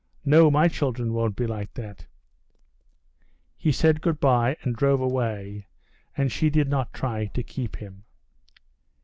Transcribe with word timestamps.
No, 0.25 0.49
my 0.49 0.67
children 0.67 1.13
won't 1.13 1.35
be 1.35 1.45
like 1.45 1.75
that." 1.75 2.07
He 3.55 3.71
said 3.71 4.01
good 4.01 4.19
bye 4.19 4.57
and 4.63 4.75
drove 4.75 4.99
away, 4.99 5.67
and 6.17 6.31
she 6.31 6.49
did 6.49 6.67
not 6.69 6.91
try 6.91 7.27
to 7.27 7.43
keep 7.43 7.75
him. 7.75 8.05